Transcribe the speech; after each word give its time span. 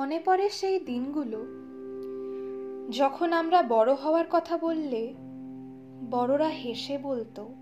মনে 0.00 0.20
পড়ে 0.24 0.50
সেই 0.50 0.78
দিনগুলো। 0.78 1.38
যখন 2.90 3.32
আমরা 3.32 3.62
বড় 3.62 3.94
হওয়ার 3.94 4.24
কথা 4.30 4.58
বললে, 4.58 5.14
বড়রা 6.10 6.48
হেসে 6.48 6.98
বলতো 6.98 7.54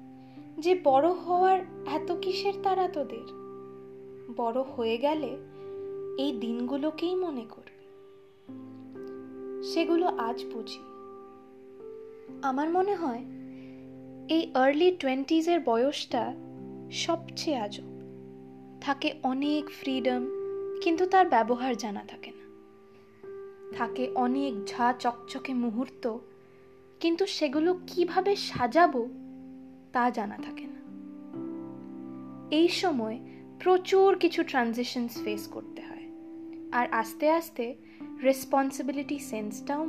যে, 0.59 0.81
বড় 0.85 1.09
হওয়ার 1.09 1.61
এত 1.87 2.13
কিসের 2.13 2.53
তারা 2.63 2.89
তোদের? 2.89 3.27
বড় 4.37 4.63
হয়ে 4.63 4.99
গেলে 4.99 5.37
এই 6.19 6.37
দিনগুলোকেই 6.41 7.15
মনে 7.15 7.47
করবি 7.51 7.87
সেগুলো 9.63 10.07
আজ 10.07 10.45
বুঝি। 10.45 10.81
আমার 12.43 12.71
মনে 12.71 12.95
হয়, 12.95 13.25
এই 14.29 14.51
আর্লি 14.55 14.97
টোয়েন্টিজের 15.01 15.61
বয়সটা 15.61 16.35
সবচেয়ে 16.91 17.57
আজব। 17.57 17.85
থাকে 18.81 19.15
অনেক 19.23 19.71
ফ্রিডম 19.71 20.38
কিন্তু 20.83 21.07
তার 21.07 21.29
ব্যবহার 21.29 21.77
জানা 21.77 22.05
থাকে 22.09 22.31
না। 22.31 22.49
থাকে 23.77 24.13
অনেক 24.15 24.55
ঝা 24.67 24.93
চকচকে 24.93 25.55
মুহূর্ত, 25.55 26.19
কিন্তু 27.01 27.27
সেগুলো 27.27 27.81
কীভাবে 27.87 28.37
সাজাবো 28.37 29.09
তা 29.93 30.11
জানা 30.11 30.37
থাকে 30.37 30.67
না। 30.67 30.79
এই 32.57 32.69
সময় 32.69 33.19
প্রচুর 33.61 34.19
কিছু 34.19 34.43
ট্রানজিশনস 34.43 35.23
ফেস 35.25 35.47
করতে 35.47 35.83
হয়, 35.83 36.07
আর 36.73 36.93
আস্তে 36.93 37.31
আস্তে 37.31 37.75
রেসপন্সিবিলিটি 38.23 39.19
সেন্সটাও 39.19 39.85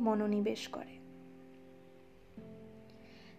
মনোনিবেশ 0.00 0.68
করে। 0.68 0.98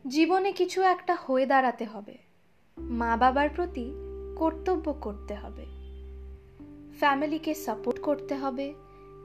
জীবনে 0.08 0.52
কিছু 0.52 0.81
একটা 0.81 1.16
হয়ে 1.16 1.45
দাঁড়াতে 1.45 1.86
হবে 1.86 2.17
মা 2.77 3.17
বাবার 3.17 3.50
প্রতি 3.55 3.91
কর্তব্য 4.38 4.94
করতে 5.02 5.36
হবে। 5.36 5.78
ফ্যামিলিকে 7.00 7.53
সাপোর্ট 7.55 8.00
করতে 8.00 8.36
হবে, 8.36 8.73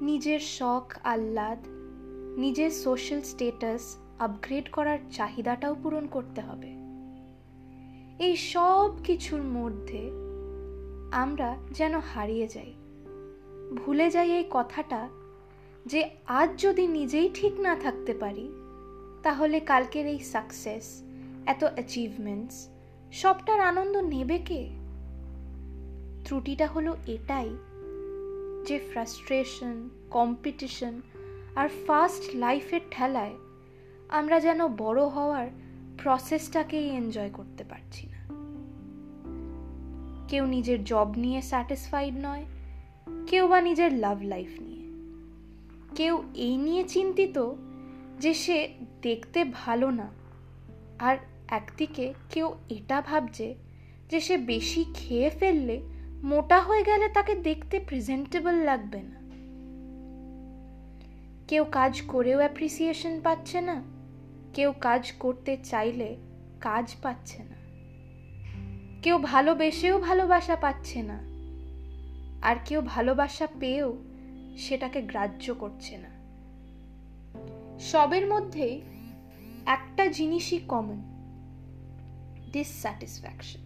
নিজের 0.00 0.40
শখ, 0.40 0.98
আহ্লাদ, 1.04 1.58
নিজের 2.36 2.70
সোশ্যাল 2.70 3.20
স্টেটাস 3.20 3.96
আপগ্রেড 4.18 4.70
করার 4.70 4.98
চাহিদাটাও 5.10 5.76
পূরণ 5.82 6.06
করতে 6.06 6.40
হবে। 6.40 6.70
এই 8.24 8.36
সব 8.36 8.90
কিছুর 9.04 9.42
মধ্যে 9.42 10.10
আমরা 11.12 11.56
যেন 11.72 11.98
হারিয়ে 11.98 12.48
যাই। 12.48 12.74
ভুলে 13.76 14.10
যাই 14.10 14.32
এই 14.32 14.44
কথাটা 14.50 15.08
যে 15.86 16.10
আজ 16.26 16.60
যদি 16.62 16.86
নিজেই 16.86 17.30
ঠিক 17.34 17.60
না 17.60 17.76
থাকতে 17.76 18.14
পারি, 18.14 18.48
তাহলে 19.22 19.60
কালকের 19.60 20.06
এই 20.06 20.18
সাকসেস 20.18 21.02
এত 21.46 21.64
অ্যাচিভমেন্টস 21.64 22.68
সবটার 23.12 23.60
আনন্দ 23.60 23.96
নেবে 23.96 24.38
কে? 24.38 24.83
ত্রুটিটা 26.24 26.66
হলো 26.66 26.96
এটাই 27.06 27.50
যে 28.66 28.78
ফ্রাস্ট্রেশন 28.78 29.88
কম্পিটিশন 30.10 31.00
আর 31.56 31.68
ফাস্ট 31.86 32.36
লাইফের 32.36 32.80
ঠেলায় 32.90 33.34
আমরা 34.08 34.40
যেন 34.40 34.68
বড় 34.68 35.04
হওয়ার 35.04 35.48
প্রসেসটাকেই 36.02 36.88
এনজয় 36.88 37.30
করতে 37.30 37.64
পারছি 37.64 38.06
না। 38.06 38.24
কেউ 40.28 40.46
নিজের 40.46 40.84
জব 40.84 41.12
নিয়ে 41.16 41.42
স্যাটিসফাইড 41.42 42.14
নয়, 42.16 42.44
কেউ 43.26 43.48
বা 43.48 43.60
নিজের 43.60 43.92
লাভ 43.92 44.22
লাইফ 44.22 44.48
নিয়ে। 44.60 44.84
কেউ 45.96 46.22
এই 46.34 46.56
নিয়ে 46.56 46.84
চিন্তিত 46.84 47.52
যে 48.20 48.34
সে 48.34 48.74
দেখতে 49.02 49.44
ভালো 49.44 49.90
না 49.90 50.10
আর 50.98 51.16
একদিকে 51.48 52.14
কেউ 52.30 52.54
এটা 52.68 53.00
ভাবছে 53.00 53.54
যে 54.10 54.20
সে 54.20 54.36
বেশি 54.36 54.84
খেয়ে 54.94 55.30
ফেললে 55.30 55.93
মোটা 56.24 56.60
হয়ে 56.60 56.82
গেলে 56.82 57.08
তাকে 57.08 57.34
দেখতে 57.34 57.80
প্রেজেন্টেবল 57.80 58.54
লাগবে 58.54 59.02
না। 59.02 59.24
কেউ 61.48 61.64
কাজ 61.64 62.02
করেও 62.02 62.38
অ্যাপ্রিসিয়েশন 62.38 63.20
পাচ্ছে 63.20 63.60
না। 63.60 63.82
কেউ 64.54 64.72
কাজ 64.80 65.12
করতে 65.12 65.56
চাইলে 65.64 66.16
কাজ 66.60 66.94
পাচ্ছে 67.02 67.42
না। 67.42 67.54
কেউ 69.02 69.18
ভালোবেসেও 69.18 70.00
ভালোবাসা 70.00 70.56
পাচ্ছে 70.56 71.02
না। 71.02 71.20
আর 72.42 72.56
কেউ 72.64 72.82
ভালোবাসা 72.86 73.48
পেয়েও 73.60 73.96
সেটাকে 74.56 75.02
গ্রাহ্য 75.02 75.54
করছে 75.54 75.98
না। 75.98 76.08
সবের 77.80 78.26
মধ্যেই 78.26 78.80
একটা 79.66 80.06
জিনিসই 80.06 80.58
কমন 80.58 81.02
ডিসস্যাটিসফ্যাকশন 82.52 83.63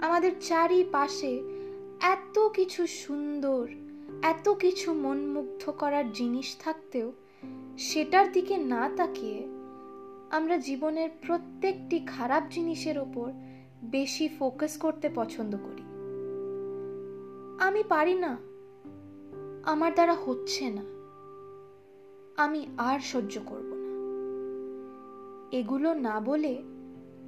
আমাদের 0.00 0.32
চারিপাশে 0.40 1.40
এত 2.00 2.48
কিছু 2.48 2.86
সুন্দর, 2.86 3.68
এত 4.22 4.48
কিছু 4.48 4.92
মনমুগ্ধ 4.92 5.70
করার 5.70 6.12
জিনিস 6.12 6.56
থাকতেও 6.60 7.12
সেটার 7.78 8.32
দিকে 8.32 8.56
না 8.56 8.90
তাকিয়ে 8.96 9.46
আমরা 10.30 10.56
জীবনের 10.56 11.08
প্রত্যেকটি 11.26 11.98
খারাপ 11.98 12.42
জিনিসের 12.50 12.98
ওপর 12.98 13.32
বেশি 13.84 14.28
ফোকাস 14.28 14.78
করতে 14.78 15.10
পছন্দ 15.14 15.56
করি। 15.56 15.82
আমি 17.64 17.82
পারি 17.88 18.14
না। 18.14 18.36
আমার 19.70 19.94
দ্বারা 19.94 20.14
হচ্ছে 20.14 20.70
না। 20.70 20.82
আমি 22.42 22.66
আর 22.78 23.00
সহ্য 23.00 23.40
করব 23.46 23.64
না। 23.64 23.98
এগুলো 25.58 25.94
না 25.94 26.20
বলে 26.20 26.62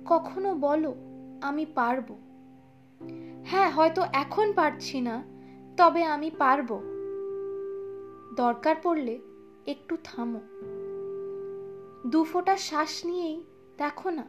কখনো 0.07 0.55
বলো, 0.55 0.95
আমি 1.43 1.67
পারব। 1.67 2.30
হ্যাঁ 3.45 3.71
হয়তো 3.71 4.03
এখন 4.13 4.53
পারছি 4.53 5.01
না, 5.01 5.23
তবে 5.77 6.05
আমি 6.05 6.31
পারব। 6.31 6.81
দরকার 8.37 8.77
পড়লে 8.83 9.21
একটু 9.67 9.97
থামো। 10.05 10.41
দু 12.07 12.25
ফোঁটা 12.25 12.57
শ্বাস 12.57 13.07
নিয়েই 13.07 13.45
দেখো 13.79 14.11
না। 14.11 14.25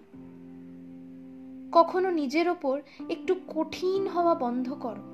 কখনো 1.72 2.10
নিজের 2.10 2.50
ওপর 2.50 2.82
একটু 3.10 3.36
কঠিন 3.48 4.08
হওয়া 4.08 4.36
বন্ধ 4.36 4.74
করো। 4.74 5.12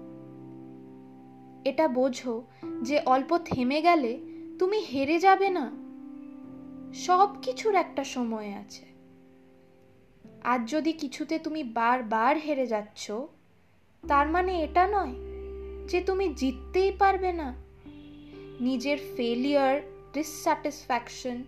এটা 1.66 1.88
বোঝো 1.88 2.44
যে 2.81 3.00
অল্প 3.06 3.38
থেমে 3.38 3.81
গেলে 3.81 4.19
তুমি 4.59 4.78
হেরে 4.78 5.19
যাবে 5.19 5.50
না। 5.50 5.72
সব 6.94 7.29
কিছুর 7.41 7.75
একটা 7.75 8.03
সময় 8.03 8.53
আছে। 8.53 8.85
আজ 10.44 10.69
যদি 10.69 10.94
কিছুতে 10.94 11.40
তুমি 11.40 11.63
বারবার 11.63 12.38
হেরে 12.38 12.67
যাচ্ছ 12.67 13.12
তার 14.08 14.28
মানে 14.28 14.63
এটা 14.63 14.88
নয় 14.88 15.13
যে 15.88 16.02
তুমি 16.02 16.34
জিততেই 16.34 16.91
পারবে 16.91 17.34
না। 17.34 17.56
নিজের 18.59 18.97
ফেলিয়ার 19.16 19.81
ডিসস্যাটিসফ্যাকশন 20.13 21.44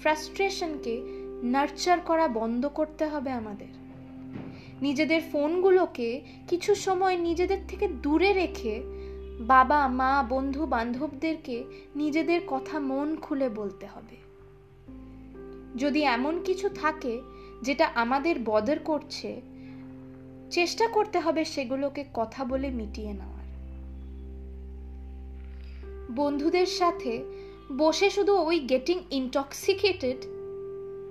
ফ্রাস্ট্রেশনকে 0.00 1.02
নার্চার 1.42 2.00
করা 2.00 2.28
বন্ধ 2.28 2.66
করতে 2.66 3.06
হবে 3.06 3.30
আমাদের। 3.30 3.66
নিজেদের 4.82 5.20
ফোনগুলোকে 5.32 6.20
কিছু 6.48 6.74
সময় 6.74 7.16
নিজেদের 7.16 7.58
থেকে 7.68 7.88
দূরে 7.88 8.32
রেখে 8.32 8.82
বাবা, 9.40 9.88
মা, 9.88 10.24
বন্ধু, 10.28 10.66
বান্ধবদেরকে 10.66 11.64
নিজেদের 11.96 12.40
কথা 12.46 12.78
মন 12.78 13.16
খুলে 13.16 13.48
বলতে 13.48 13.86
হবে। 13.86 14.16
যদি 15.76 16.02
এমন 16.02 16.42
কিছু 16.42 16.68
থাকে 16.68 17.22
যেটা 17.62 17.90
আমাদের 17.94 18.36
বদর 18.44 18.78
করছে 18.78 19.40
চেষ্টা 20.54 20.88
করতে 20.88 21.20
হবে 21.20 21.44
সেগুলোকে 21.44 22.04
কথা 22.14 22.44
বলে 22.44 22.70
মিটিয়ে 22.70 23.12
নেওয়ার। 23.12 23.44
বন্ধুদের 26.16 26.66
সাথে 26.66 27.12
বসে 27.78 28.10
শুধু 28.10 28.32
ওই 28.32 28.60
getting 28.60 29.00
intoxicated 29.10 30.16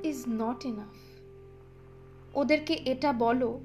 is 0.06 0.24
not 0.30 0.66
enough 0.66 0.96
ওদেরকে 2.38 2.74
এটা 2.74 3.14
বলো 3.14 3.59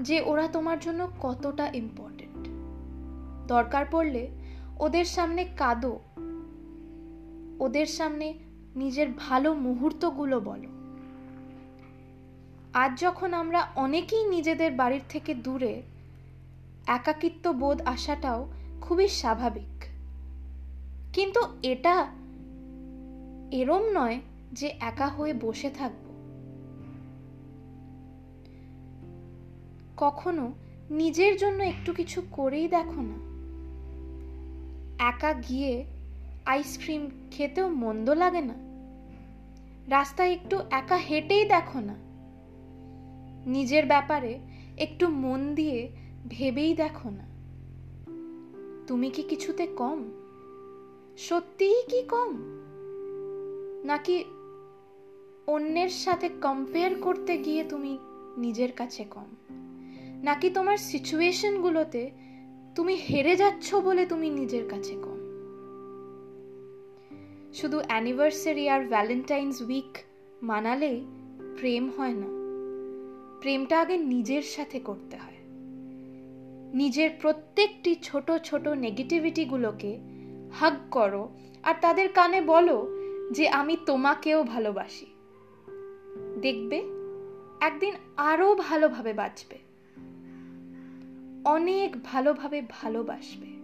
যে 0.00 0.20
ওরা 0.20 0.48
তোমার 0.48 0.78
জন্য 0.78 1.08
কতটা 1.22 1.70
ইম্পর্টেন্ট 1.74 2.48
দরকার 3.48 3.84
পড়লে 3.90 4.28
ওদের 4.80 5.04
সামনে 5.04 5.42
কাঁদো। 5.56 6.00
ওদের 7.64 7.86
সামনে 7.86 8.34
নিজের 8.76 9.06
ভালো 9.16 9.54
মুহূর্তগুলো 9.54 10.40
বলো। 10.40 10.75
আজ 12.76 13.00
যখন 13.00 13.34
আমরা 13.34 13.68
অনেকেই 13.76 14.28
নিজেদের 14.28 14.72
বাড়ির 14.72 15.00
থেকে 15.08 15.34
দূরে, 15.34 15.82
একাকিত্ব 16.86 17.52
বোধ 17.52 17.82
আসাটাও 17.86 18.48
খুবই 18.80 19.08
স্বাভাবিক। 19.08 19.84
কিন্তু 21.12 21.40
এটা 21.62 22.06
এরম 23.52 23.82
নয় 23.92 24.20
যে 24.52 24.66
একা 24.80 25.08
হয়ে 25.08 25.32
বসে 25.32 25.70
থাকব। 25.70 26.04
কখনো 29.96 30.52
নিজের 30.90 31.36
জন্য 31.36 31.62
একটু 31.62 31.92
কিছু 31.92 32.22
করেই 32.30 32.68
দেখো 32.68 33.02
না। 33.02 33.36
একা 35.08 35.32
গিয়ে 35.32 35.84
আইসক্রিম 36.46 37.10
খেতেও 37.30 37.68
মন্দ 37.68 38.10
লাগে 38.10 38.40
না। 38.40 38.54
রাস্তায় 39.88 40.32
একটু 40.32 40.60
একা 40.70 40.96
হেঁটেই 40.96 41.44
দেখো 41.44 41.80
না। 41.80 42.05
নিজের 43.46 43.86
ব্যাপারে 43.86 44.38
একটু 44.78 45.08
মন 45.08 45.54
দিয়ে 45.54 45.88
ভেবেই 46.28 46.74
দেখো 46.74 47.10
না। 47.10 47.36
তুমি 48.86 49.10
কি 49.10 49.22
কিছুতে 49.22 49.66
কম? 49.66 50.04
সত্যিই 51.16 51.82
কি 51.90 52.02
কম? 52.02 52.36
নাকি 53.84 54.24
অন্যের 55.46 55.88
সাথে 55.88 56.28
কম্পেয়ার 56.28 56.94
করতে 56.94 57.38
গিয়ে 57.38 57.64
তুমি 57.64 57.98
নিজের 58.36 58.72
কাছে 58.72 59.04
কম? 59.04 59.26
নাকি 60.24 60.50
তোমার 60.50 60.76
সিচুয়েশনগুলোতে 60.76 62.10
তুমি 62.74 62.94
হেরে 62.94 63.36
যাচ্ছ 63.36 63.74
বলে 63.74 64.06
তুমি 64.06 64.30
নিজের 64.30 64.68
কাছে 64.68 64.94
কম? 64.94 65.16
শুধু 67.54 67.80
অ্যানিভার্সারি 67.86 68.68
আর 68.68 68.86
ভ্যালেন্টাইন্স 68.86 69.60
উইক 69.60 69.98
মানালেই 70.42 71.04
প্রেম 71.58 71.90
হয় 71.96 72.12
না। 72.12 72.35
প্রেমটা 73.40 73.80
আগে 73.80 73.96
নিজের 73.96 74.42
সাথে 74.42 74.80
করতে 74.80 75.16
হয়। 75.16 75.36
নিজের 76.74 77.10
প্রত্যেকটি 77.20 77.96
ছোট 78.02 78.32
ছোট 78.32 78.68
নেগেটিভিটিগুলোকে 78.68 79.98
হাগ 80.52 80.74
করো 80.90 81.28
আর 81.62 81.74
তাদের 81.80 82.12
কানে 82.12 82.40
বলো 82.40 82.88
যে, 83.32 83.48
আমি 83.48 83.76
তোমাকেও 83.86 84.42
ভালোবাসি। 84.42 85.06
দেখবে, 86.40 86.82
একদিন 87.60 87.94
আরও 88.16 88.54
ভালোভাবে 88.54 89.12
বাঁচবে। 89.12 89.58
অনেক 91.44 92.02
ভালোভাবে 92.04 92.62
ভালোবাসবে। 92.70 93.55